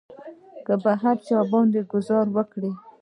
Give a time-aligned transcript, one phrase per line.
[0.65, 2.61] که به هر چا ورباندې ګوزار وکړ.